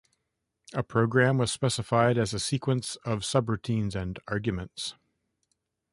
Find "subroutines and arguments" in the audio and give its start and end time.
3.19-4.95